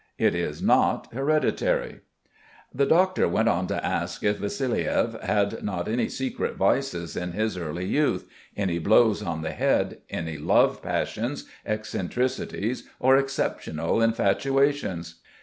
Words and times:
It 0.17 0.33
is 0.33 0.63
not 0.63 1.13
hereditary." 1.13 1.99
The 2.73 2.87
doctor 2.87 3.27
went 3.27 3.47
on 3.47 3.67
to 3.67 3.85
ask 3.85 4.23
if 4.23 4.39
Vassiliev 4.39 5.21
had 5.21 5.61
not 5.63 5.87
any 5.87 6.09
secret 6.09 6.55
vices 6.55 7.15
in 7.15 7.33
his 7.33 7.55
early 7.55 7.85
youth, 7.85 8.25
any 8.57 8.79
blows 8.79 9.21
on 9.21 9.43
the 9.43 9.51
head, 9.51 9.99
any 10.09 10.39
love 10.39 10.81
passions, 10.81 11.45
eccentricities, 11.67 12.89
or 12.99 13.15
exceptional 13.15 14.01
infatuations. 14.01 15.21